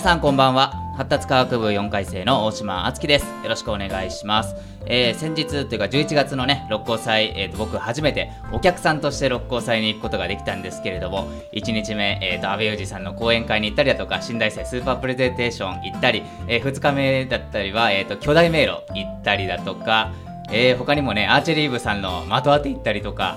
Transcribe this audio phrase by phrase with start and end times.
[0.00, 0.72] さんこんばんは。
[0.96, 3.26] 発達科学部4回生の大島敦樹です。
[3.42, 4.54] よろしくお願いします、
[4.86, 20.12] えー、先日というか11月のね六甲祭、えーと、僕初めてお客さんとして六甲祭に行くことができたんですけれども1日目、えーと、安倍裕二さんの講演会に行ったりだとか新大生スーパープレゼンテーション行ったり、えー、2日目だったりは、えーと、巨大迷路行ったりだとか、
[20.50, 23.36] えー、他にもねアーチェリー部さんの的当て行ったりとか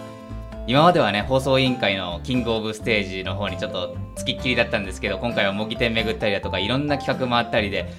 [0.66, 7.92] 今まではね放送委員会のキングオブステージの方にちょっとつきっきりだったんですけど今回は模擬店巡ったりだとかいろんな企画もあったりで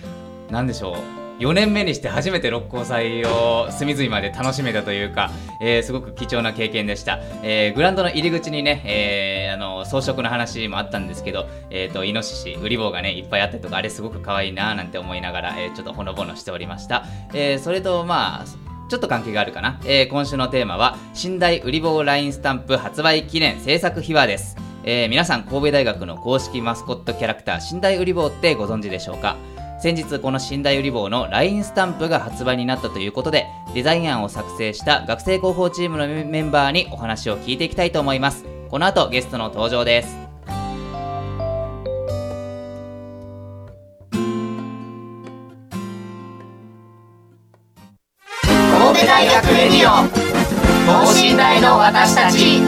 [0.51, 18.45] 何でしょう？4年目にして初めて六甲祭を隅々まで楽しめたというか、えー、すごく貴重な経験でした、えー、グラウンドの入り口にね、えー、あの装飾の話もあったんですけど、えーと、イノシシうりぼーがねいっぱいあってとかあれすごく可愛いななんて思いながら、えー、ちょっとほのぼのしておりました、えー、それとまあ
[18.95, 29.37] ちょっと関係があるかな、えー、今週のテーマは神大うり棒ラインスタンプ発売記念制作秘話です、えー、皆さん神戸大学の公式マスコットキャラクター神大うりぼーってご存知でしょうか？
[29.83, 38.45] 先日この寝台売り棒の LINE スタンプが発売になったということでデザイン案を作成した学生広報チームのメンバーにお話を聞いていきたいと思います。
[38.71, 40.17] この後ゲストの登場です。
[49.03, 50.09] 大学レディオ
[50.87, 52.61] 等身大の私たち。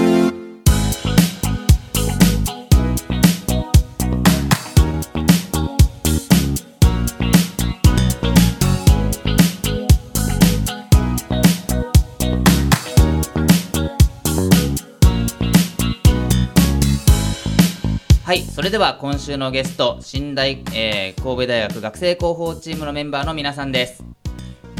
[18.24, 24.15] はいそれでは今週のゲスト新大、えー、神戸大学学生広報チームのメンバーの皆さんです。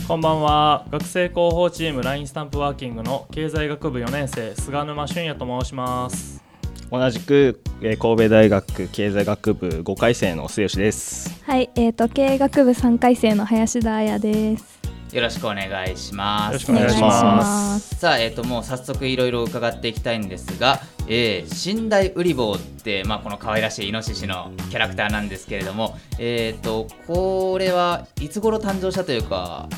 [0.09, 6.45] こんばんは学生広報チーム LINE スタンプワーキングの経済学部4年生菅沼俊也と申します
[6.93, 14.77] 同じく、えー、神戸大学経済学部5回生の末吉ですはいえっ、ー、と経営学部3回生の林田彩です
[15.13, 16.53] よろしくお願いします。
[16.53, 17.97] よろしくお願いします。
[17.97, 29.69] さあ、えっ、ー、と、もう早速いろいろ伺っていきたいんですが、えー、寝台ウリボーって、まあ、この可愛らしいイノシシのキャラクターなんですけれども、えっ、ー、と、これはいつ頃誕生したというか、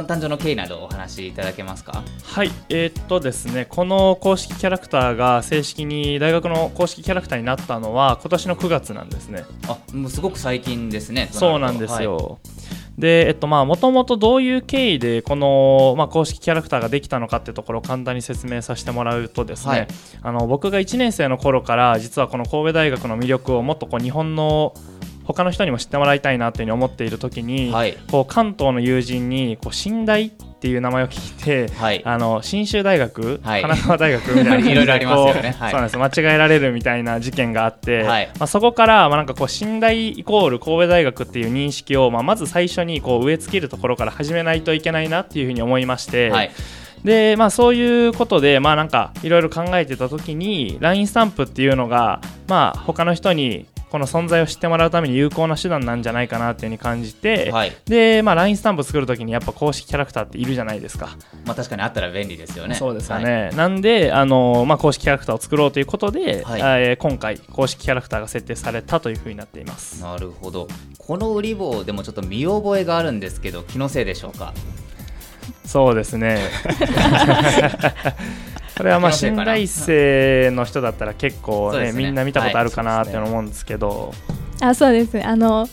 [0.00, 2.02] 誕生の経緯などお話しいただけますか？
[2.24, 9.44] はいえー、っとですねこの公式キャラクターが正式に大学の公式キャラクターになったのは今年の9月なんですね。
[9.68, 12.72] あもうすごく最近ですねそうなんですよ、はい。
[12.98, 19.88] で、えっと、まあ、もともとどういう経緯で、この、まあ、公式キャラクターができたのかっていうところを簡単に説明させてもらうとですね、はい、
[20.22, 24.74] あの、僕が1年生の頃から、実はこの神戸大学の魅力をもっとこう、日本の
[25.24, 30.30] 他の人にも知ってもらいたいなっていうふうに思っている時に、はい、こう関東の友人にこう寝台っ
[30.62, 35.98] ていう名前を聞いて、はい、あの信州大学、はい、神奈川大学みたいな いろいろありますよね、そうなんです。
[35.98, 38.04] 間違えられるみたいな事件があって、
[38.38, 46.32] まあ、そこから、まあ、なんかこう寝台イコール神戸大学っていう認識を、まあ、まず最初にこう植え付けるところから始めないといけないなっていうふうに思いまして。
[47.04, 61.10] でまあ、そういうことで、まあ、なんかいろいろ考えてた時に LINE スタンプっていうのが、まあ、他の人にこの存在を知ってもらうために有効な手段なんじゃないかなっていうふうに感じて、はい、で、まあ、LINE スタンプ作るときにやっぱ公式キャラクターっているじゃないですか。
[61.44, 62.74] まあ、確かにあったら便利ですよね。
[62.74, 63.48] そうですよね。
[63.48, 70.02] はい、なんで、あのまあ、公式キャラクターを作ろうということで、はい、えー、今回、公式キャラクターが設定されたというふうになっています。
[70.02, 70.68] なるほど。
[70.96, 74.54] この売り棒でもちょっと見覚えがあるんですけど、気のせいでしょうか？
[75.66, 76.38] そうですね。
[78.76, 84.12] これはまあ新大生の人だったら結構ね、ね、みんな見たことあるかなって思うんですけど、
[84.60, 85.14] はい、あそうです。
[85.14, 85.68] ねあの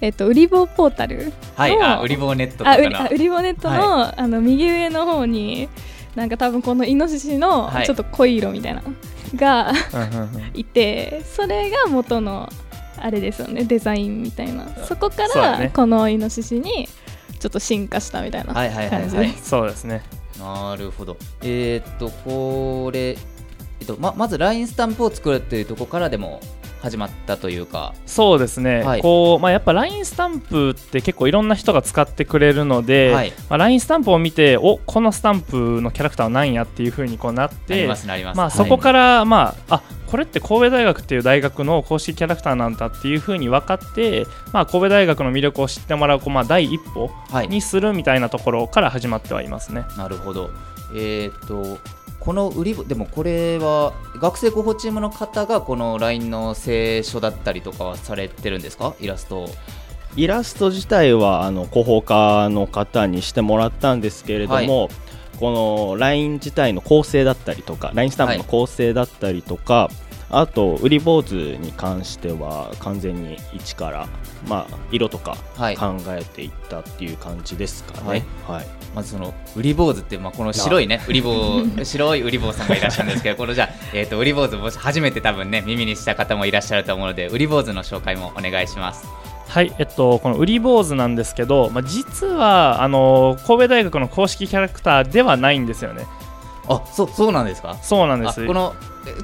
[0.00, 1.80] えっと、売り棒ポータルはい。
[1.80, 5.68] あ売り棒ネットあ売り棒ネットのはい、あの右上の方に
[6.14, 8.82] なんか多分このイノシシのちょっと濃い色みたいな、
[9.34, 9.72] が
[10.52, 12.50] いてそれが元の
[12.98, 14.68] あれですよねデザインみたいな。
[14.84, 16.88] そこからこのイノシシに
[17.38, 20.02] ちょっと進化したみたいな感じでそうですね
[20.44, 21.16] なるほど。
[21.40, 23.16] えー、っと、これ、
[23.80, 26.40] えっと、ままず LINE スタンプを作るっていうところからでも
[26.84, 27.94] 始まったというか。
[28.04, 37.88] そうですね、はい、こうまあ、やっぱ LINE スタンプって結構いろんな人が使ってくれるので、はい、まあ、LINE スタンプを見ておこのスタンプのキャラクターは何やっていうふうにこうなって
[38.34, 47.10] まあ、そこから、まあ、あこれって神戸大学っていう大学の公式キャラクターなんだっていうふうに分かって、まあ、神戸大学の魅力を知ってもらうこう、まあ、第一歩
[47.48, 49.84] にするみたいなところから始まってはいますね。
[49.96, 50.50] なるほど。
[50.94, 51.78] えー、っと
[52.24, 58.94] この売りでもこれは学生広報チームの方がこの LINE の清書だったりとかはされてるんですか？
[59.00, 59.48] イラスト。
[60.16, 64.90] イラスト自体はあの広報課の方にしてもらったんですけれども、はい、
[65.38, 65.50] こ
[65.90, 70.03] の LINE 自体の構成だったりとか LINE スタンプの構成だったりとか、はい
[70.40, 74.08] あと売り坊主に関しては完全に一から、
[74.48, 89.06] まあ、色とか考えていったっていう感じですかね、はい、はい、まずその売り坊主って、まあ、この白いね売り坊 白い売り坊さんがいらっしゃるんですけどこのじゃあ、 えーと、売り坊主初めて多分ね耳にした方もいらっしゃると思うので売り坊主の紹介もお願いします。
[89.46, 96.06] はい、えっと、この売り坊主なんですけど、まあ、実はあの神戸大学の公式キャラクターではないんですよね。
[96.68, 97.76] あそうそうなんですか？
[97.82, 98.46] そうなんです。
[98.46, 98.74] この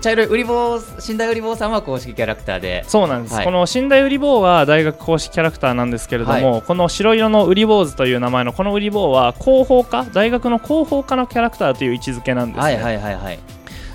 [0.03, 0.79] 茶色い売り棒
[1.09, 2.85] 寝台売り棒さんは公式キャラクターで。
[2.87, 13.39] そうなんです、はい、この寝台売り棒は大学公式キャラクターなんですけれども、はい、この白色の売り坊主という名前のこの売り棒は広報課大学の広報課のキャラクターという位置づけなんですねはいはいはいはい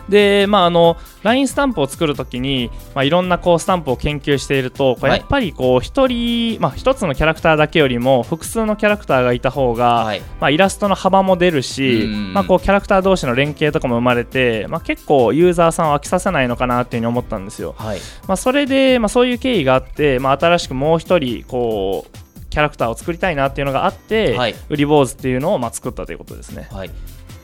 [0.10, 17.76] で、まあ、あの LINE スタンプを作るときに、まあ、いろんなこうスタンプを研究していると、やっぱりこう一人、まあ、一つのキャラクターだけよりも複数のキャラクターがいた方が、はい、まあ、イラストの幅も出るし、まあ、こうキャラクター同士の連携とかも生まれて、まあ、結構ユーザーさんを飽きさせないのかなっていうふうに思ったんですよ。
[17.78, 26.70] はい、まあ、それで、まあ、そういう経緯があって、まあ、新しくもう一人こうキャラクターを作りたいなっていうのがあって、はい、売り坊主っていうのをまあ作ったということですね。
[26.72, 26.92] はい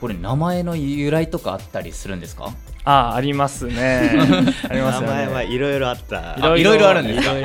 [0.01, 2.51] これ名前の由来とかあったりするんですか？
[2.83, 4.09] あありますね。
[4.67, 5.07] ありますね。
[5.07, 6.35] 名前はいろいろあった。
[6.37, 7.35] いろいろあるんですか？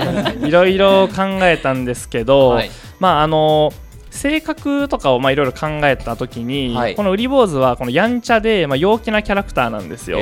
[0.47, 3.73] いろいろ考えたんですけど、はい、まああの
[4.11, 10.17] 性格とかをいろいろ考えた時に、はい、このウリ坊主はこのやんちゃで、まあ、陽気なキャラクターなんですよ。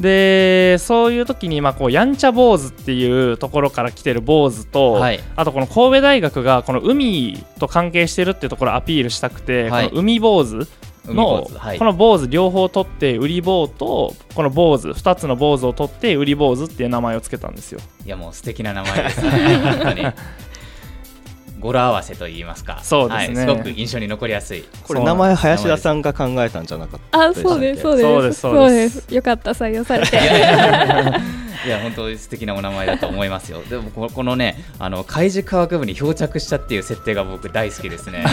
[0.00, 10.68] でそういう時にまあこうやんちゃ坊主っていうところから来てる坊主と、はい、あとこの神戸大学がこの海と関係してるっていうところをアピールしたくて、この海坊主
[11.06, 17.80] の、はい、この坊主両方取って売り坊とこの坊主2つの坊主を取って売り坊主っていう名前をつけたんですよ。
[18.04, 19.22] いやもう素敵な名前です。
[19.94, 20.14] ね
[21.62, 22.80] 語呂合わせと言いますか。
[22.82, 24.64] そうですね、はい、すごく印象に残りやすい。
[24.82, 27.28] これ名前林田さんが考えたんじゃなかった？
[27.28, 28.40] あそうですそうです。
[28.40, 30.16] そうですよかった採用されて。
[31.64, 33.62] いや本当に素敵なお名前だと思いますよ。
[33.62, 38.24] でもこのねあの海事科学部に漂着したっていう設定が僕大好きですね。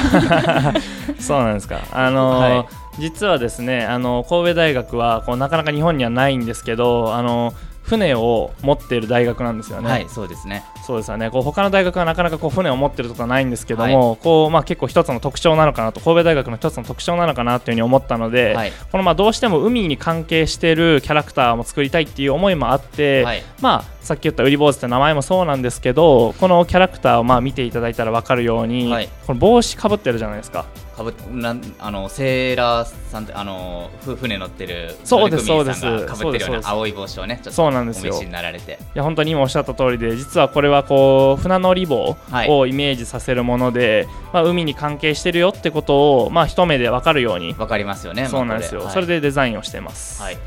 [1.20, 1.82] そうなんですか。
[1.92, 2.64] あのーは
[2.98, 7.54] い、実はですねあの神戸大学はこうなかなか日本にはないんですけどあの
[7.90, 9.90] 船を持っている大学なんですよね。
[9.90, 10.64] はい、そうですね。
[10.86, 11.32] そうですよね。
[11.32, 28.92] こう他の大学はなかなかこう船を持っているとかないんですけども、はい、こうまあ結構一つの特徴なのかなと神戸大学の一つの特徴なのかなというふうに思ったので、はい、このまあどうしても海に関係しているキャラクターも作りたいっていう思いもあって、はい、まあさっき言ったウリ坊主って名前もそうなんですけど、このキャラクターをまあ見ていただいたら分かるように、
[29.28, 30.66] この帽子かぶってるじゃないですか。
[30.98, 35.82] かぶなんあのセーラーさんってあの船乗ってるそうですそうです。
[36.08, 38.80] かぶってるような青い帽子をねちょっとお召しになられて。
[38.96, 42.18] いや本当に今おっしゃった通りで実はこれはこう船乗り棒
[42.48, 47.54] をイメージさせるもので、はい、まあ、海に関係してるよってことを、まあ、一目で分かるように。
[47.54, 50.38] 分かりますよねそうなんですよ、はい、それでデザインをしてます、はい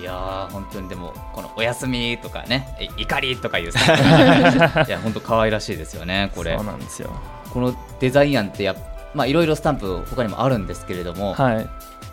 [0.00, 6.56] いや本当にでもこのお休みとかね怒りとかいう いや本当可愛らしいですよねこれ。
[6.56, 7.10] そうなんですよ。
[7.52, 8.76] このデザイン案ってや
[9.14, 11.68] まあいろいろスタンプ他にもあるんですけれども、はい、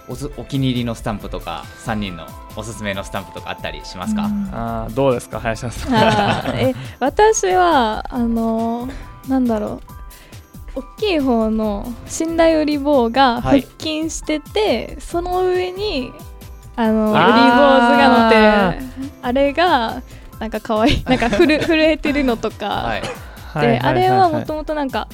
[0.07, 2.25] おお気に入りのスタンプとか3人の
[2.55, 6.55] おすすめのスタンプとかあったりしますか、うん、あどうですか林さん。
[6.55, 8.89] え私はあの
[9.27, 9.95] なんだろう。
[10.77, 16.11] 大きい方の信頼売り棒が腹筋してて、はい、その上に
[16.75, 20.01] あの売り坊主が乗ってるあれが
[20.39, 25.07] なんか可愛い なんか震震えてるのとか、はい、で、あれはもともとなんか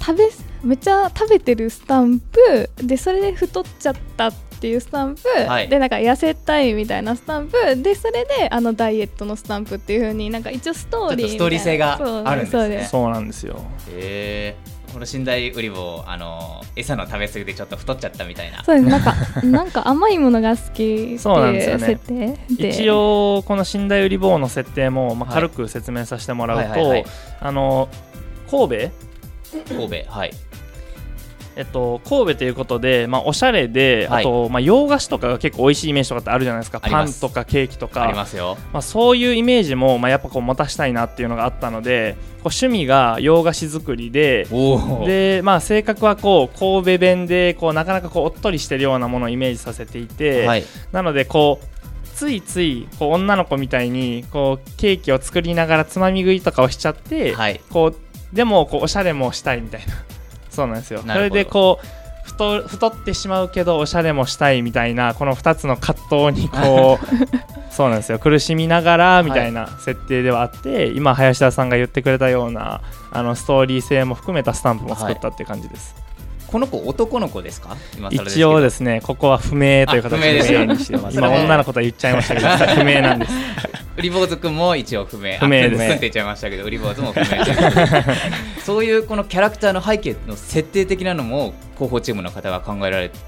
[0.00, 0.30] 食べ
[0.62, 12.88] めっちゃ食べてるスタンプでそれで太っちゃったっていうスタンプ、はい、でなんか痩せたいみたいなスタンプでそれであのダイエットのスタンプっていうふうになんか一応ストーリーストーリー性があるんですね。
[12.90, 13.56] そうなんですよ。
[13.90, 18.62] へえこの寝台売り棒あの餌の食べ過ぎでちょっと太っちゃったみたいな。
[18.62, 18.88] そうです。
[18.88, 22.46] なんか なんか甘いものが好きそうなんですよね。
[22.48, 27.04] 一応この寝台売り棒の設定も、まあ、軽く説明させてもらうと、
[27.40, 27.88] あの
[28.48, 29.74] 神戸？
[29.74, 30.12] 神戸？
[30.12, 30.30] はい
[31.56, 36.80] えっと、神戸ということで、まあ、おしゃれで、はい、あと、まあ、洋菓子とかが結構美味しいイメージとかってあるじゃないですか。
[36.80, 38.02] パンとかケーキとか。
[38.02, 44.46] ありますよ、まあ、そういうイメージも、まあ、やっぱこう持たしたいなっていうのがあったのでこう趣味が洋菓子作りで
[45.06, 59.94] で、まあ、性格はこう神戸弁でこうなかなかこうおっとりしてるようなものをイメージさせていて、はい、なのでこうついついこう女の子みたいにこうケーキを作りながらつまみ食いとかをしちゃって、はい、こうでもこうおしゃれもしたいみたいな
[60.54, 61.02] そうなんですよ。
[61.06, 61.86] それでこう
[62.24, 67.06] 太太ってしまうけどおしゃれもしたいみたいなこの2つの葛藤にこう
[67.70, 68.18] そうなんですよ。
[68.18, 72.80] 苦しみながらみたいな設定ではあって、はい、今林田さんが言ってくれたような
[73.12, 76.03] あのストーリー性も含めたスタンプも作ったっていう感じです。
[76.54, 77.76] はいこの子男の子ですか？
[78.10, 80.54] 一応ですねここは不明という形で
[81.12, 83.32] 今女の子と言っちゃいましたけど不明なんです。
[83.96, 85.36] ウリ坊主君も一応不明。
[85.38, 85.74] 不明です。
[85.76, 87.26] って言っちゃいましたけどウリ坊主も不明
[88.64, 93.18] そういうこのキャラクターの背景の設定的なのも広報チームの方が考えられて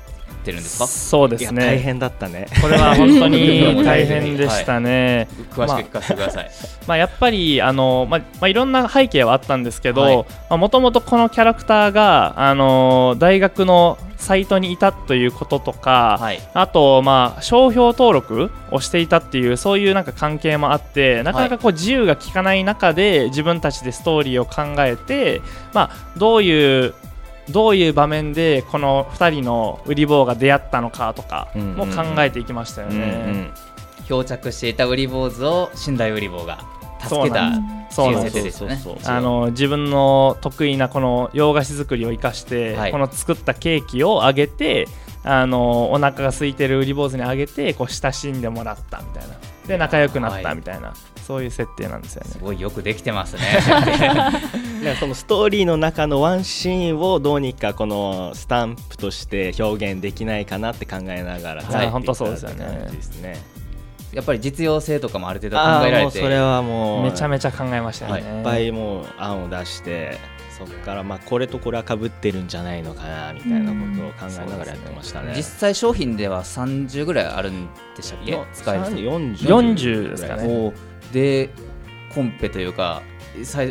[0.46, 0.86] ってるんですか？
[0.86, 1.66] そうですね。
[1.66, 2.46] 大変だったね。
[2.62, 6.52] これは本当に 大変でしたね、はい、詳しく聞かせてください、まあ、
[6.88, 25.42] まあ、やっぱりあの、まあまあ、いろんな背景はあったんですけどもともとこのキャラクターがあの大学のサイトにいたということとか、はい、あと、まあ、商標登録をしていたっていうそういうなんか関係もあってなかなかこう自由が利かない中で自分たちでストーリーを考えて、
[25.74, 26.94] まあ、どういう
[27.50, 33.50] どういう場面でこの2人のウリ坊が出会ったのかとかも考えていきましたよね。
[34.06, 36.64] 漂着していたウリ坊主を信頼ウリ坊が
[37.02, 37.52] 助けた
[37.90, 38.62] そうなんです。
[38.62, 38.78] よね。
[39.04, 44.88] あの自分の得意なこの洋菓子作りを生かして、はい、この作ったケーキをあげて
[45.24, 49.34] あのお腹が空いてるウリ坊主にあげてこう親しんでもらったみたいな。
[49.66, 52.30] で仲良くなったみたいな、はい、そういう設定なんですよね。
[52.30, 53.42] すごいよくできてますね。
[55.00, 61.90] そのストーリーの中のワンシーンをどうにかこのスタンプとして表現できないかなって考えながらはい。
[61.90, 62.88] 本当そうですよね。
[63.22, 63.56] ね
[64.12, 70.16] やっぱり実用性とかもある程度考えられてそれはもうめちゃめちゃ考えましたね、はい、いっぱいもう案を出して
[70.56, 78.38] そこからまあこれとこれはかぶってるんじゃないのかなみたいなことを考えながらやってましたね、ね、実際商品では30ぐらいあるんでしたっけ？
[78.54, 78.94] 使える人。
[78.96, 80.72] 40, 40ですかね
[81.16, 81.48] で
[82.14, 83.00] コンペというか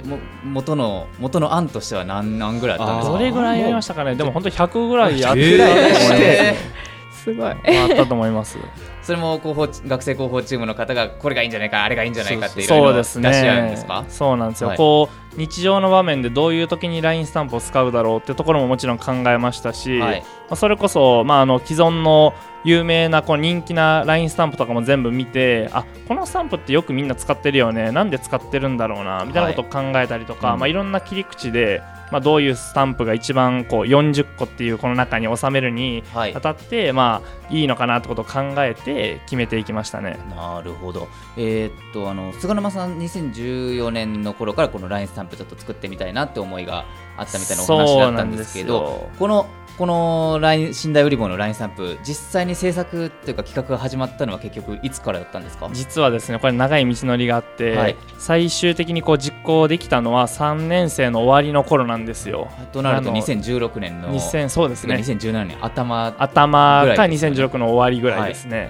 [0.05, 3.13] も元の元の案としては何何ぐらいあったんですか？
[3.13, 4.15] どれぐらいやりましたかね？
[4.15, 7.49] でも本当に100ぐらいやってたと思います、えー、すごい。
[7.49, 7.53] あ
[7.85, 8.57] ったと思います。
[9.03, 14.05] それも広報学生広報チームの方がこれがいいんじゃないかあれがいいんじゃないかっていうのを出し合うんですか？
[14.09, 22.33] そうなんですよ、はい、こう日常の場面でどういう時に LINE スタンプを使うだろうっていうところももちろん考えましたし、はい、まあ、それこそ、まあ、あの既存の
[22.65, 31.81] 有名なこう人気な LINE スタンプとかも全部見てあこのスタンプってよくみんな使ってるよねなんで使ってるんだろうなみたいなことを考えたりとか、はい、まあ、いろんな切り口で
[32.11, 40.17] まあ、どういうスタンプが一番こう40個っていうこの中に収めるにあたって、はい、まあいいのかなってことを考えて決めていきましたね。
[40.29, 41.07] なるほど。
[41.37, 46.85] えー、っとあの菅沼さん2014年の頃からこの LINE スタンプちょっと作ってみたいなって思いが
[47.17, 55.69] あったみたいなお話だったんですけど、このこのライン寝台売りぼーのラインスタンプ実際に制作というか企画が始まったのは結局いつからだったんですか？
[55.73, 62.49] 実はですねこれ長い道のりがあって、はい、最終的にこう実行できたのは3年生の終わりの頃なんですよ。
[62.71, 64.95] となると2016年の2000そうですね。
[64.95, 68.59] 2017年頭頭か2016の終わりぐらいですね。
[68.59, 68.69] はい、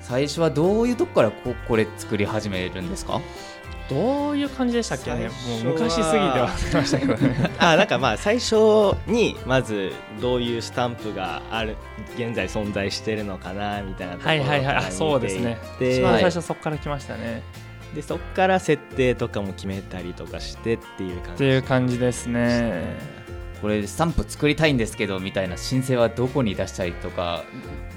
[0.00, 3.22] 最初はどういうとこからここれ作り始めるんですか？
[3.90, 5.12] どういう感じでしたっけ？
[5.14, 7.50] ねもう昔すぎて忘れましたけどね。
[7.58, 11.76] あなんかまあ最初にまずどういうスタンプがある
[12.16, 14.92] 現在存在してるのかなみたいなところはいはいはい。
[14.92, 15.58] そうですね。
[15.80, 17.42] 一番最初そこから来ましたね。
[17.94, 21.32] でそこから設定とかも決めたりとかしてっていう感じ。
[21.34, 22.96] っていう感じですね
[23.62, 27.44] これスタンプ作りたいんですけどみたいな申請はどこに出したりとか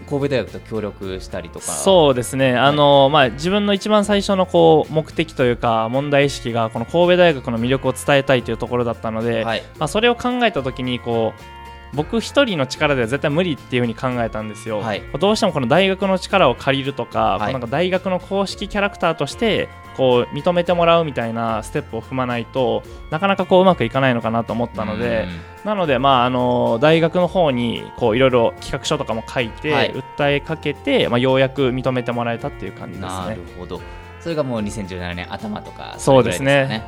[0.07, 1.65] 神戸大学と協力したりとか。
[1.65, 11.64] そうですね、あのまあ、自分の一番最初のこう目的というか問題意識がこの神戸大学の魅力を伝えたいというところだったので、はい、まあ、それを考えた時にこう
[11.95, 25.25] 僕一人の力では絶対無理っていうふうに考えたんですよ、はい、どうしてもこの大学の力を借りるとか、はい、なんか大学の公式キャラクターとしてこう認めてもらうみたいなステップを踏まないとなかなかこううまくいかないのかなと思ったので
[25.63, 33.25] なので、まあ、あの大学の方にこういろいろ企画書とかも書いて、はい、訴えかけて、まあ、ようやく認めてもらえたっていう感じですね。
[33.25, 33.81] なるほど。
[34.19, 36.83] それがもう2017年頭とかそうですね。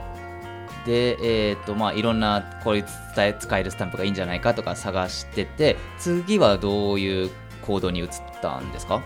[0.87, 7.29] で、えーとまあ、いろんなこういう伝え使えるスタンプがいいんじゃないかとか探してて次はどういう
[7.61, 8.09] 行動に移っ
[8.41, 9.03] たんですか？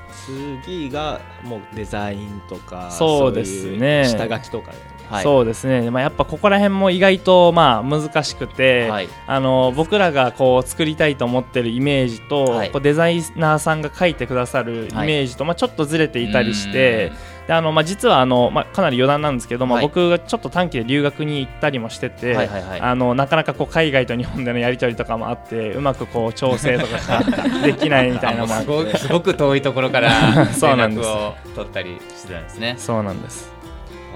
[0.64, 4.06] 次がもうデザインとかそうですね。
[4.06, 4.72] 下書きとか、
[5.10, 17.12] はい、そうですね、まあ、やっぱここら辺も意外とまあ難しくて、はい、あの僕らがこう作りたいと思ってるイメージと、はい、こうデザイナーさんが書いてくださるイメージと、まあ、ちょっとずれていたりして、
[17.52, 28.66] であのまあ、実はあの、まあ、かなり余談なんですけど、まあ、僕がちょっと短期で留学に行ったりもしてて、はいはいはい、あのなかなかこう海外と日本でのやり取りとかもあってうまくこう調整とかが できないみたいなす
[29.10, 30.08] ごく遠いところから
[30.48, 32.76] 連絡を取ったりしてたんですね。
[32.78, 33.52] そうなんです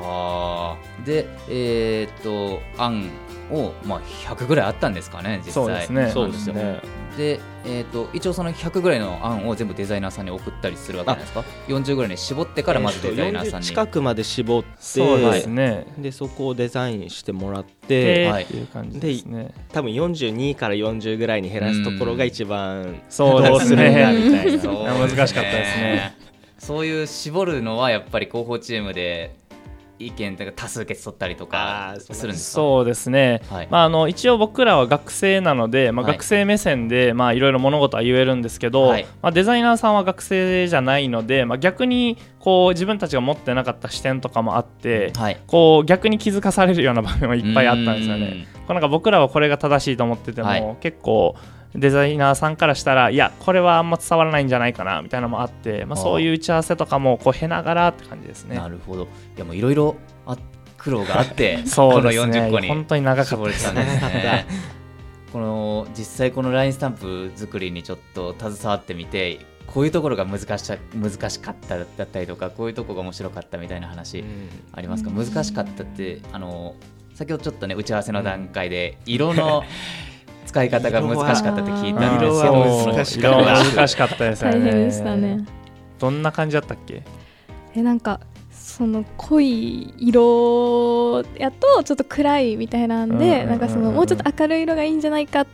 [0.01, 3.09] あでえー、っと案
[3.51, 5.53] を、まあ、100ぐらいあったんですかね実際。
[5.53, 6.11] そうですね。
[6.11, 6.81] そうですね
[7.17, 11.45] で、えーと、一応その100ぐらいの案を全部デザイナーさんに送ったりするわけなんですか。
[11.67, 15.87] 40ぐらいに絞ってからまずデザイナーさんに、近くまで絞ってそうですね。
[15.97, 19.53] でそこをデザインしてもらって、はい、っていう感じですね。
[19.71, 23.89] 多分42から40ぐらいに減らすところが一番そうですね。
[24.13, 24.93] みたいな。
[25.07, 26.17] 難しかったですね。
[26.57, 29.35] そういう絞るのはやっぱり広報チームで
[29.97, 48.47] 意見とか多数決取ったりとかするんですそうですね、はい、まあ、あの一応僕らは学生なので、まあ、学生目線で、まあ、いろいろ物事は言えるんですけど、はい、まあ、デザイナーさんは学生じゃないので、まあ、逆にこう自分たちが持ってなかった視点とかもあって、はい、こう逆に気づかされるような場面もいっぱいあったんですよね。
[48.53, 51.35] こうなんか僕らはこれが正しいと思ってても、結構
[51.77, 58.55] デザイナーさんからしたらいやこれはあんま伝わらないんじゃないかなみたいなのもあって、まあ、そういう打ち合わせとかもこう経ながらって感じですね。
[58.55, 59.03] なるほど。
[59.03, 59.95] いやもういろいろ
[60.77, 64.45] 苦労があって そうですね、この40個に本当に長かったですね。
[65.33, 74.23] この実際この LINE スタンプ作りにちょっと携わってみてこういうところが難し難しかっただったりとかこういうところが面白かったみたいな話
[74.71, 76.75] ありますか、うん、難しかったってあの
[77.15, 79.63] 先ほどちょっとね打ち合わせの段階で色の
[80.55, 82.93] 使い方が難しかったって聞いたんですけど。
[82.93, 84.51] 難しかった難しかったですね。
[84.51, 85.45] 大変でしたね。
[85.99, 87.03] どんな感じだったっけ？
[87.75, 88.21] えなんか
[88.51, 95.47] その濃い色やとちょっと暗いみたいなんで、なんかそのもうちょっと明るい色がいいんじゃないかっ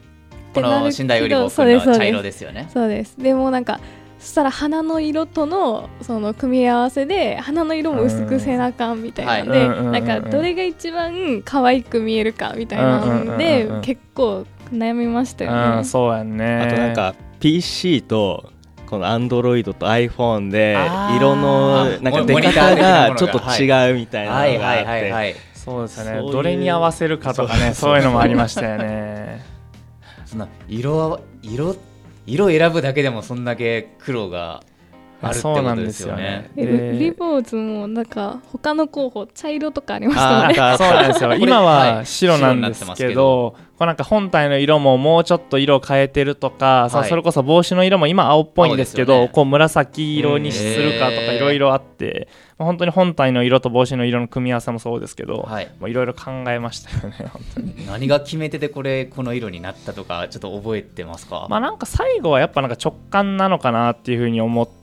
[0.53, 2.69] てなるけど、このそうです茶色ですよね。
[2.71, 3.17] そうです。
[3.17, 3.79] でもなんか
[4.19, 9.47] そしたら花の色とのその組み合わせで花の色も薄くせなあかんみたいなん
[9.91, 15.83] で、なんかどれが一番可愛く見えるかみたいなんで、結構悩みましたよね。
[15.83, 16.61] そうやね。
[16.61, 18.51] あとなんか PC と
[18.87, 20.77] このアンドロイドと iPhone で
[21.15, 25.35] 色のなんか出方がちょっと違うみたいなのがあって。
[25.53, 26.19] そうですね。
[26.19, 27.97] どれに合わせるかとかねそう。
[27.97, 29.45] いうのもありましたよね。
[30.25, 31.75] そんな色色
[32.25, 34.63] 色選ぶだけでもそんだけ苦労が
[35.21, 36.51] あるってことですよね。
[36.55, 36.99] よね。
[36.99, 40.53] リボーズもなんか他の候補茶色とかありましたね。
[40.77, 41.33] そうなんですよ。
[41.35, 52.27] 今は白なんですけど、こうなんか本体の色ももうちょっと色を変えてるとか、はい、それこそ帽子の色も今青っぽいんですけど、ね、こう紫色にするかとかいろいろあって、
[52.59, 57.87] まあ、本当に本体の色と帽子の色の組み合わせもそうですけど、はい、もういろいろ考えましたよね 本当に。
[57.87, 61.47] 何が決め手でこれこの色になったとかちょっと覚えてますか？
[61.49, 64.80] まあなんか最後はやっぱなんか直感なのかなっていうふうに思って、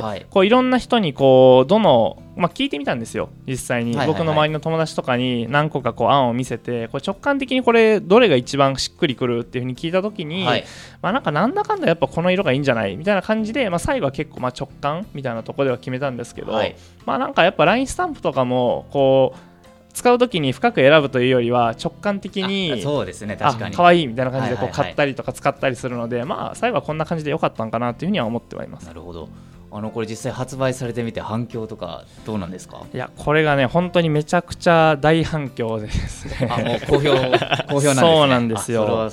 [0.00, 3.28] はい、こういろんな人にこうどの、まあ、聞いてみたんですよ。
[3.46, 10.64] 実際に、僕の周りの友達とかに何個かこう案を見せてこれ直感的にこれどれが一番しっくりくるっていうふうに聞いた時に、はい、
[11.02, 19.49] まあなんかなんだかんだやっぱこの色がいいんじゃないみたいな感じで、まあ、最後は結構まあ直感みたいなところでは決めたんですけど、はい、まあなんかやっぱ LINE スタンプとかもこう
[19.92, 23.36] 使う時に深く選ぶというよりは直感的にそうですね。
[23.36, 23.74] 確かに。
[23.76, 28.86] 可愛いみたいな感じでこう買ったりとか使ったりするので、まあ最後はこんな感じで良かったのかなというふうには思ってはいます。
[28.86, 29.28] なるほど。
[29.72, 32.82] あのこれ実際発売されてみて反響とかどうなんですか？
[32.92, 36.26] いやこれがね本当にめちゃくちゃ大反響です。
[36.26, 37.14] ねあもう好評
[37.72, 37.94] 好評
[38.26, 39.08] なんです、ね、そうな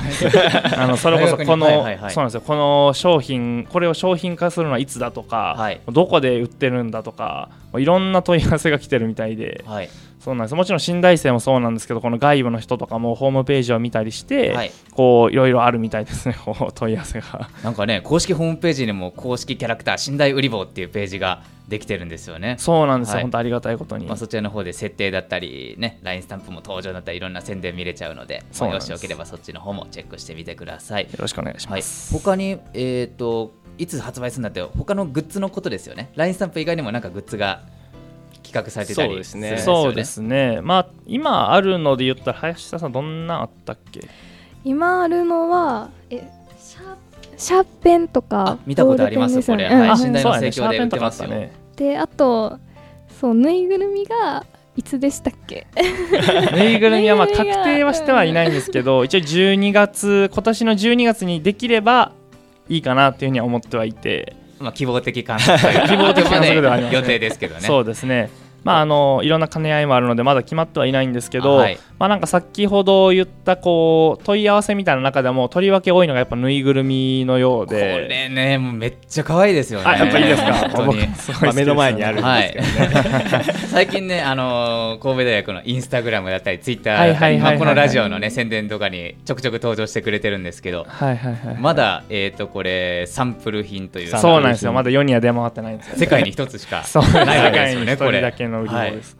[0.00, 0.62] んですよ。
[0.76, 2.42] あ のそれこそこの、はいはいはい、そうなんですよ。
[2.42, 9.88] この商品これを商品化するのはいつだとか、はい、どこで売ってるんだとかいろんな問い合わせが来てるみたいで、はい、
[10.22, 10.54] そうなんです。
[10.54, 16.36] もちろん新大生もそうなんですけどこの外部の人とかもホームページを見たりして、はい、こういろいろあるみたいですね。
[16.76, 17.50] 問い合わせが。
[17.64, 22.54] なんかね公式ホームページにも公式キャラクター寝台売り棒っていうページができてるんですよね。
[22.58, 31.04] そうなんですよ、はい、本当ありがたいことに、まあ、そちらの方で設定だったりね LINE スタンプも登場だったりいろんな宣伝見れちゃうのでもよしよければそっちの方もチェックしてみてください。
[31.04, 36.12] よろしくお願いします、はい、他にえっ、ー、といつ発売するんだって他のグッズのことですよね。
[36.14, 37.62] LINE スタンプ以外にもなんかグッズが
[38.52, 39.58] 企画されてたりそうですね。
[39.58, 40.60] そうですね。
[40.62, 44.06] まあ今あるので言ったら林田さんどんなあったっけ？
[44.64, 46.94] 今あるのはえシャ
[47.36, 52.58] シャーペンとか見たことありますこれ、うん、はい、信頼の盛況で売ってますよ、ね、であと
[53.20, 54.44] そうぬいぐるみが
[54.76, 55.66] いつでしたっけ？
[56.54, 62.12] ぬいぐるみはまあ 確定はしてはいないんですけど一応12月今年の12月にできれば
[62.68, 64.36] いいかなっていうふうには思ってはいて。
[64.60, 67.62] まあ、希望的観測 希望的観測ではあります、ね、予定ですけどね。
[67.62, 68.30] そうですね。
[68.64, 77.92] まあ、あのいろんな兼ね合いもあるのでまだ決まってはいないんですけど、はい、まあ、なんか先ほど言ったこう問い合わせみたいな中でもとりわけ多いのがやっぱぬいぐるみのようで。
[77.92, 79.86] これねもうめっちゃ可愛いですよね。
[79.86, 80.52] やっぱいいですか？
[80.70, 81.06] 本当に、
[81.42, 82.94] まあ、目の前にあるんですけどね、
[83.30, 94.72] はい、 最近ねあの神戸大学のインスタグラムだったりツイッターこのラジオのね宣伝とかにちょくちょく登場してくれてるんですけど、はいはいはい、まだえっ、ー、とこれサンプル品というそうなんですよ。
[94.72, 95.96] まだ世には出回ってないんですよ。
[95.96, 96.82] 世界に一つしか
[97.24, 99.16] ないわけですよねこれだけの売り物です、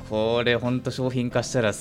[0.00, 0.08] はい。
[0.08, 1.72] これ本当商品化したら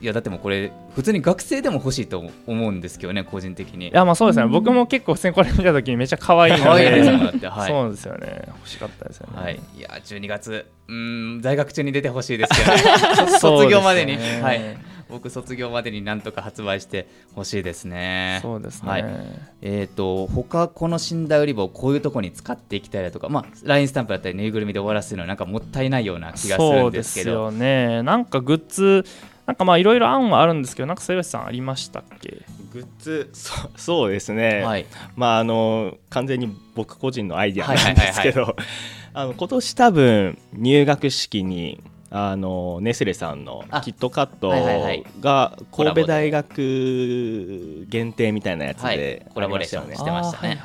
[0.00, 3.88] いやだってもこれ普通に学生でも欲しいと思うんですけどね個人的に。
[3.88, 6.64] いやまあそうですね、うん、僕も結構普通にこれ見た時にめっちゃ可愛いので。
[6.64, 10.66] 可愛いですもんだって、はい、そうですよね欲しかったですよね、はい、いや12月。
[10.86, 13.28] うん在学中に出てほしいですよね。
[13.38, 18.38] 卒業までに、ね、はい僕卒業までになんとか発売してほしいですね。
[18.42, 18.88] そうですね。
[18.88, 19.04] はい、
[19.62, 27.48] えっ、ー、と他この神大うりぼーをこういうところに使っていきたいとか、まあラインスタンプだったりぬいぐるみで終わらせるのはなんかもったいないような気がするんですけど。
[27.48, 27.66] そうですよ
[27.96, 28.02] ね。
[28.02, 29.04] なんかグッズ
[29.48, 32.44] なんかまあいろいろ案はあるんですけど、なんか末吉さんありましたっけ？
[32.70, 34.62] グッズそそうですね。
[34.62, 34.84] はい、
[35.16, 38.56] まああの完全に僕個人のアイディアなんですけど、
[39.14, 44.50] あの今年多分入学式にあのネスレさんのキットカット
[45.20, 50.58] が神戸大学限定みたいなやつで、コラボレーションしてましたね。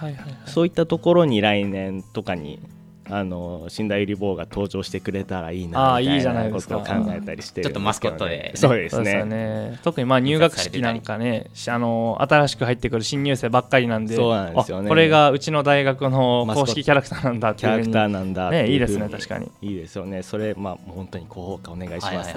[0.46, 2.60] そういったところに来年とかに
[3.10, 14.88] あの寝台リボーが登場してくれたらいいなみたいなことを考えたりして、ちょっとマスコットで、ね、そうですね、ね、特にまあ入学式なんかねあの新しく入ってくる新入生ばっかりなんでそうなんですよね。
[14.88, 19.52] これがうちの大学の公式キャラクターなんだっていうキャラクターなんだねいいですね確かに。
[19.62, 20.24] いいですよね。
[20.24, 22.34] それまあ本当に高評価お願いします、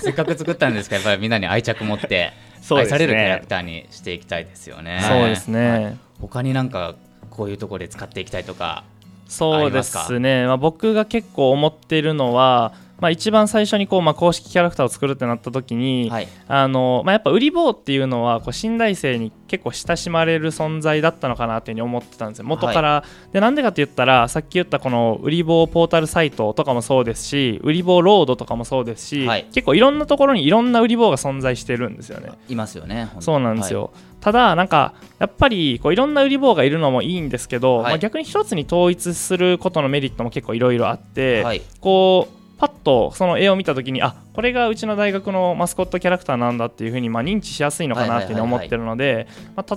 [0.00, 2.32] せっかく作ったんですからやっぱりみんなに愛着持って
[2.70, 5.00] 愛されるキャラクターにしていきたいですよね。
[5.02, 6.94] そうですね、はい、他になんか
[7.38, 8.82] こういうところで使っていきたいとか
[9.28, 22.44] そうですね、まあ、僕が結構思ってるのはまあ、一番最初にこう、まあ、公式キャラクターを作るってなった時に、はい、あのまあ、やっぱ売り棒っていうのはこう新大生に結構親しまれる存在だったのかなというふうに思ってたんですよ。
[22.44, 32.32] 元から、はい、でなんでかって言ったらさっき言ったこの売り棒ポータルサイトとかもそうですし売り棒ロードとかもそうですし、はい、結構いろんなところにいろんな売り棒が存在してるんですよね。
[32.48, 49.28] いますよねそうなんですよ、ただなんかやっぱりこういろんな売り棒がいるのもいいんですけど、まあ、逆に一つに統一することのメリットも結構いろいろあって、こうパッとその絵を見た時にあこれがうちの大学のマスコットキャラクターなんだっていうふうにまあ認知しやすいのかなって思ってるので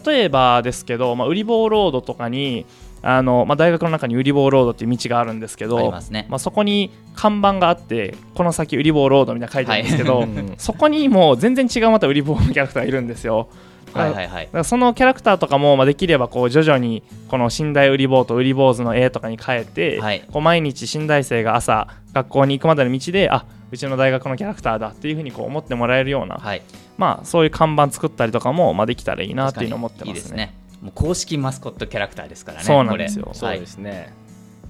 [0.05, 2.65] 例えばですけど、まあ、売り棒ロードとかに
[3.03, 13.47] あの、まあ、大学の中に売り棒ロードっていう道があるんですけどま、ね、まあ、そこに看板があってこの先売り棒ロードみたいな書いてあるんですけど、はい、そこにもう全然違うまた売り棒のキャラクターがいるんですよ。
[13.93, 26.61] はいはいはい、そのキャラクターとかも、まあ、できればこう徐々にこの寝台売り坊と売り坊主の絵とかに変えて、はい、こう毎日寝台生が朝学校に行くまでの道であうちの大学のキャラクターだっていうふうにこう思ってもらえるような、はい、
[26.97, 30.09] まあ、そういう看板作ったりとかも、まあ、できたらいいなっていうのを思ってますね。
[30.09, 32.63] いいですねもう公式マスコットキャラクターですからね。
[32.63, 33.29] そうなんですよ。
[33.33, 34.13] そうですね。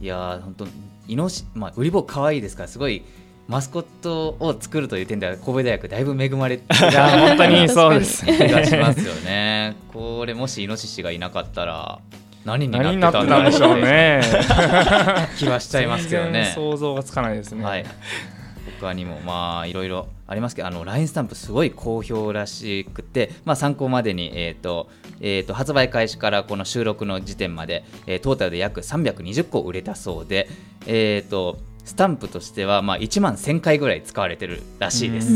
[0.01, 0.67] いや本当
[1.07, 3.03] イノシまあ売り棒可愛いですからすごい
[3.51, 9.75] マスコットを作るという点では神戸大学だいぶ恵まれていや本当にそうです気がしますよね。
[9.91, 11.99] これもしイノシシがいなかったら
[12.45, 14.21] 何になってたんでしょうね。
[15.37, 16.53] 気はしちゃいますけどね。
[16.55, 17.65] 想像がつかないですね。
[17.65, 17.85] はい。
[18.79, 30.47] 他にもまあいろいろありますけどあの LINE スタンプすごい好評らしくて、まあ、参考までに、えーとえーと、発売開始からこの収録の時点まで、えー、トータルで約320個売れたそうで、
[30.87, 35.33] えーとスタンプとしてはまあ1万1000回ぐらい使われてるらしいです。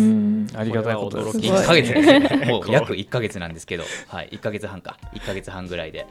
[0.58, 1.38] ありがたいことです。
[1.38, 6.06] 1ヶ月ですもう 約1ヶ月なんですけど、はい、1ヶ月半か、1ヶ月半ぐらいで。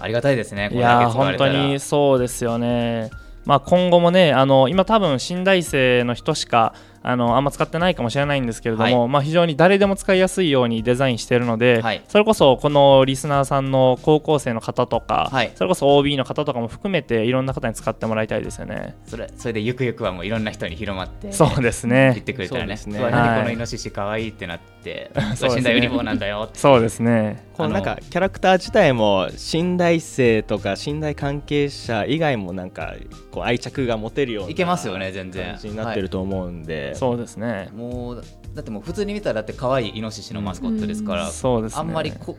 [0.00, 3.10] ありがたいですね、いや本当にそうですよね。
[3.44, 6.74] まあ、今後もねあの今多分新大生の人しか
[7.06, 18.96] あのあんま使ってないかもしれないんですけれども、はい、まあ、非常に誰でも使いやすいようにデザインしているので、はい、それこそこのリスナーさんの高校生の方とか、はい、それこそ OB の方とかも含めていろんな方に使ってもらいたいですよね。
[19.06, 22.12] それそれでゆくゆくはもういろんな人に広まってそうですね。
[22.14, 22.74] 言ってくれたらね。
[22.74, 32.94] ね、何このイノシシかわいいってなって寝台売り棒なんだよそうですねこのなんかキャラクター自体も信頼生とか信頼関係者以外もなんか
[33.30, 34.24] こう愛着が持て。
[34.24, 35.12] るようないけますよね。
[35.12, 37.70] 全然感じになってると思うんで、そうですね。
[37.74, 42.36] もうだってもう普通に見たらだって可愛いイノシシのマスコットですから、そうです、ね、あんまりこ、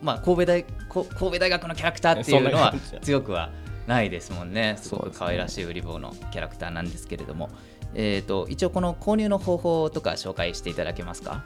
[0.00, 3.50] まあ、神戸大神戸大学のキャラクターっていうのは強くは
[3.86, 4.76] ないですもんね。
[4.80, 7.50] すごく可愛らしい売り棒のキャラクターなんですけれども、
[7.94, 11.44] えーと、一応この購入の方法とか紹介していただけますか？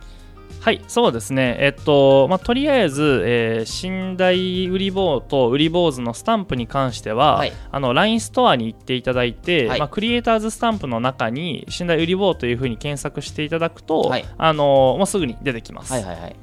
[0.63, 1.57] はいそうですね。
[1.59, 15.93] えっとまあとりあえず、えー、寝台売り棒と売り坊主のスタンプに関しては、はい、あの LINE ストアに行っていただいて、はい、まあ、クリエイターズスタンプの中に寝台売り棒というふうに検索していただくと、はい、あのもうすぐに出てきます。
[15.93, 16.37] はいはいはい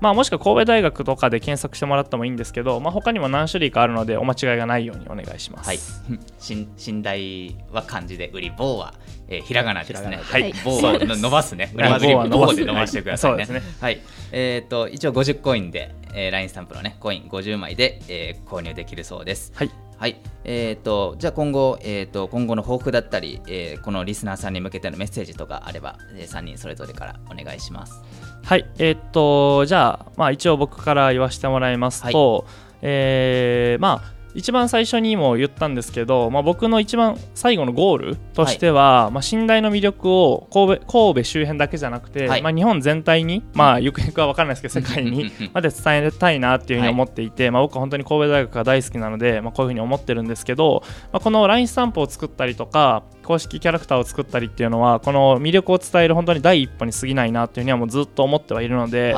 [0.00, 5.68] まあ、もしくは神戸大学とかで検索してもらってもいいんですけど、まあ、他にも何種類かあるのでお間違いがないようにお願いします。
[5.68, 5.78] はい、
[6.92, 8.94] 寝台は漢字で売り棒は
[9.28, 10.20] えー、ひらがなですね。
[10.22, 10.52] はい。
[10.64, 11.72] 棒は伸ばすね。
[11.74, 13.46] 裏文字棒で伸ばしてくださいね。
[13.46, 14.00] ねはい。
[14.32, 19.52] えっ、ー、と一応50コインで、えー、ラインスタンプのねコイン50枚で、えー、購入できるそうです。
[19.54, 19.70] はい。
[19.98, 20.16] はい。
[20.44, 28.00] えっ、ー、とじゃあ今後えっ、ー、と今後の抱負だったり、えー、このリスナーさんに向けてのメッセージとかあれば、えー、3人それぞれからお願いします。
[28.46, 28.66] はい。
[28.78, 32.44] えっ、とじゃあまあ一応僕から言わせてもらいますと、はい、
[32.82, 59.14] えー、まあ一番最初にも言ったんですけど、まあ、僕の一番最後のゴールとしては、はい、まあ、寝台の魅力を神戸神戸周辺だけじゃなくて、はい、まあ、日本全体に、まあ、ゆくゆくは分からないですけど世界にまで伝えたいなっていうふうに思っていて、はい、まあ、僕は本当に神戸大学が大好きなので、まあ、こういうふうに思ってるんですけど、まあ、この LINE スタンプを作ったりとか公式キャラクターを作ったりっていうのはこの魅力を伝える本当に第一歩に過ぎないなっていうふうにはもうずっと思ってはいるので、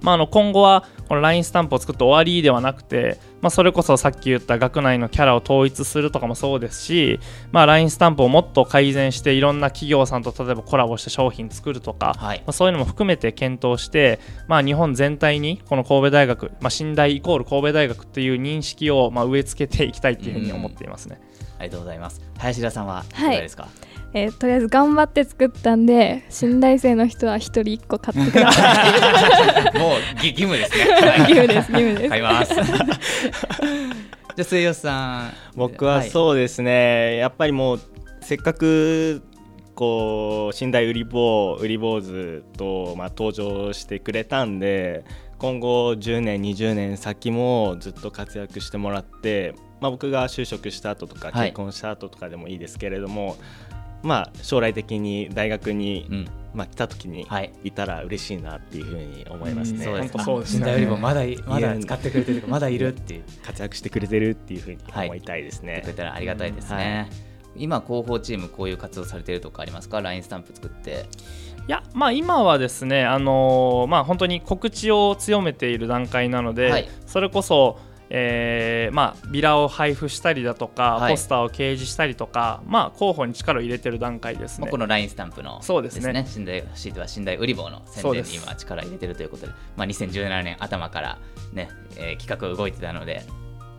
[0.00, 7.20] まあ、あの今後はこの LINE スタンプを作って終わりではなくて、まあ、それこそさっき言った学内のキャラを統一するとかもそうですし、
[7.52, 21.20] まあ、LINE スタンプをもっと改善していろんな企業さんと例えばコラボして商品作るとか、はい、まあ、そういうのも含めて検討して、まあ、日本全体にこの神戸大学、まあ、寝台イコール神戸大学っていう認識をまあ植え付けていきたいというふうに思っていますね。
[21.58, 22.20] ありがとうございます。
[22.38, 29.74] 林田さんはいかがですか、はいえー、とりあえず頑張って作ったんで信頼性の人は一人一個買ってください。
[29.78, 30.86] もう義務ですね。
[31.28, 32.08] 義務です義務です。
[32.08, 32.54] 買います。
[32.54, 32.64] じゃ
[34.38, 35.32] あ末吉さん。
[35.56, 37.80] 僕はそうですね、はい、やっぱりもう
[38.20, 39.24] せっかく
[39.74, 45.04] こう寝台売り棒売り坊主と、まあ、登場してくれたんで
[45.38, 53.36] 今後10年20年先もずっと活躍してもらって、まあ、僕が就職した後とか結婚した後とかでもいいですけれども、はい
[54.04, 57.26] まあ、将来的に大学に、うん、まあ、来た時に
[57.64, 59.82] いたら嬉しいなっていうふうに思いますね。
[59.82, 60.72] そうですそうですね。
[60.72, 65.82] よりもまだ まだ使ってくれてるまだいるっていう活躍してくれてるっていうふうに思いたいですね。
[65.84, 67.08] はい、たらありがたいですね。
[67.56, 70.02] うん、今広報チームこういう活動されてるとかありますか？
[70.02, 71.06] ラインスタンプ作って。
[71.66, 77.78] いやまあ今はですねあのー、まあ本当に告知を強めている段階なので、はい、それこそ。
[78.10, 84.68] えーまあ、ビラを配布したりだとか、はい、ポスターを掲示したりとか、まあ、広報に力を入れてる段階ですね。
[84.68, 86.12] この LINE スタンプの、そうですね。
[86.12, 91.18] 神大シートは神大うりぼーの宣伝に今力入れてるということでで、まあ、2017年頭から
[91.52, 93.22] ね、えー、企画動いてたので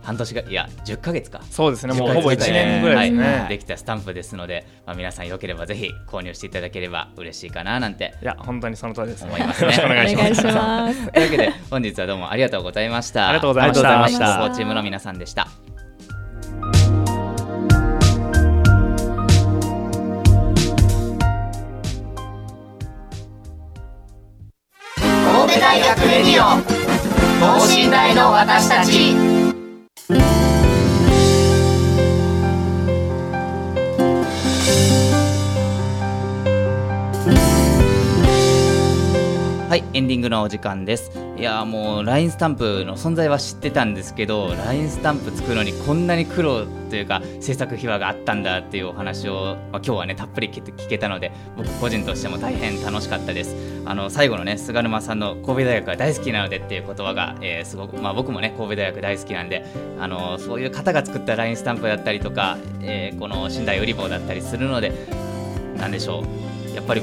[0.06, 1.40] 半年がいや10か月か。
[1.50, 1.92] そうですね。
[1.92, 8.14] もうほぼ1年ぐらいですね、はい、できたスタンプですので、まあ、皆さんよければぜひ購入していただければ嬉しいかななんて。
[8.22, 9.72] いや本当にその通りです、思いますね。
[9.72, 11.10] よろしくお願いします。
[11.10, 13.30] というわけで本日はどうもありがとうございました。
[13.30, 13.74] ありがとうございま
[14.08, 14.34] した。
[14.34, 15.48] スポーチームの皆さんでした。
[24.94, 26.86] 神戸大学レディオ。
[27.38, 29.35] 等身大の私たち
[30.08, 30.55] Thank you.
[39.76, 41.12] はいエンディングのお時間です。
[41.36, 53.54] いやもう LINE スタンプの存在は知ってたんですけど LINE スタンプ作るのにこんなに苦労というか制作秘話があったんだっていうお話を、まあ、今日はねたっぷり聞けたので僕個人としても大変楽しかったです。
[53.84, 59.66] あの最後のね菅沼さんの神戸大学が大好きなのでっていう言葉が、えー、すごくまあ僕もね神戸大学大好きなんで
[60.00, 64.90] あのそういう方が作った LINE スタンプだったりとか、えー、この寝台売り棒だったりするので
[65.76, 66.74] なんでしょう。
[66.74, 67.02] やっぱり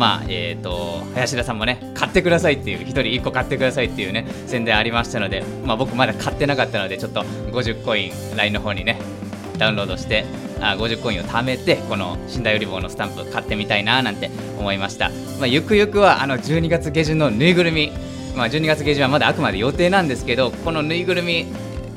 [0.00, 8.98] まあえーと、林田さんもね買ってくださいっていう1人1個買ってくださいっていうね宣伝ありましたので、まあ、僕まだ買ってなかったのでちょっと50コイン LINE の方にね
[9.58, 10.24] ダウンロードして
[10.58, 17.92] あ50コインを貯めてこの寝台売り棒のスタンプ買ってみたいななんて思いました、まあ、ゆくゆくはあの12月下旬のぬいぐるみ。
[18.36, 21.46] まあ、12月下旬はまだあくまで予定なんですけどこのぬいぐるみ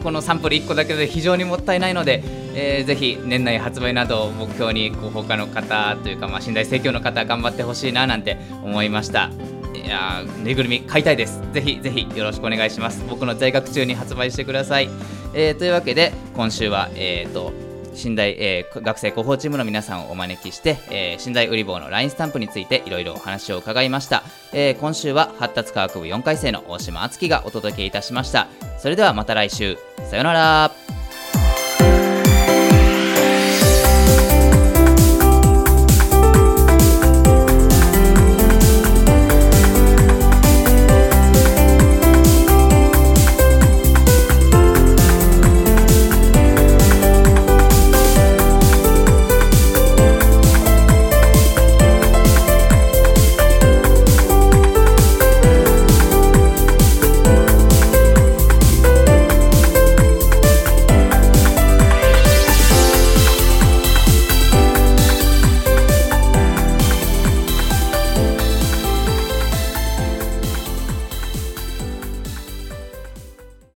[0.03, 2.21] このサンプル1個だけで非常にもったいないので、
[2.55, 9.31] えー、ぜひ年内発売などを目標に広報課の方というか、まあ、信頼盛況の方頑張ってほしいななんて思いました。
[9.73, 11.41] いやぬいぐるみ買いたいです。
[11.53, 13.03] ぜひぜひよろしくお願いします。
[13.09, 14.89] 僕の在学中に発売してください、
[15.33, 17.53] えー、というわけで今週はえっ、ー、と
[17.93, 28.47] 寝台、えー、学生広報チームの皆さんをお招きして、えー、寝台売り棒の LINE スタンプについていろいろお話を伺いました、えー、今週は発達科学部4回生の大島敦樹がお届けいたしました。
[28.83, 29.77] それではまた来週。
[30.09, 30.92] さようなら。